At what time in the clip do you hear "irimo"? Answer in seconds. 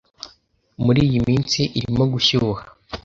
1.79-2.03